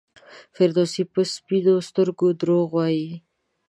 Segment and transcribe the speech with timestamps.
[0.55, 3.09] فردوسي په سپینو سترګو دروغ وایي.